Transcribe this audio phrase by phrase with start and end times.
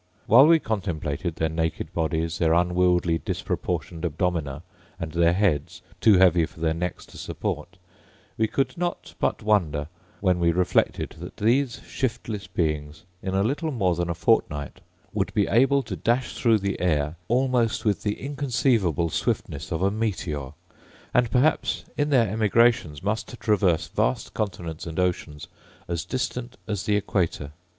[0.25, 4.63] While we contemplated their naked bodies, their unwieldy disproportioned abdomina,
[4.99, 7.77] and their heads, too heavy for their necks to support,
[8.35, 13.71] we could not but wonder when we reflected that these shiftless beings in a little
[13.71, 14.81] more than a fortnight
[15.13, 19.91] would be able to dash through the air almost with the inconceivable swiftness of a
[19.91, 20.53] meteor;
[21.13, 25.47] and perhaps, in their emigration must traverse vast continents and oceans
[25.87, 27.51] as distant as the equator.